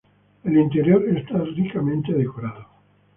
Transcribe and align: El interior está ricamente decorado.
El 0.43 0.57
interior 0.57 1.07
está 1.15 1.37
ricamente 1.55 2.11
decorado. 2.11 2.65